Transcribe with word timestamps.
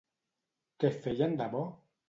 Què 0.85 0.93
feien 1.05 1.39
de 1.43 1.51
bo? 1.57 1.65